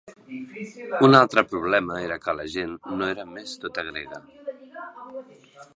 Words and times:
Un 1.07 1.17
altre 1.17 1.43
problema 1.51 1.99
era 2.07 2.17
que 2.23 2.35
la 2.39 2.47
gent 2.57 2.75
no 3.01 3.11
era 3.17 3.29
més 3.35 3.55
tota 3.67 3.87
grega. 3.93 4.23